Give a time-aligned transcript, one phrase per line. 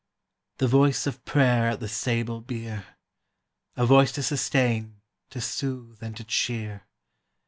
[0.57, 2.97] The voice of prayer at the sable bier!
[3.75, 6.87] A voice to sustain, to soothe, and to cheer.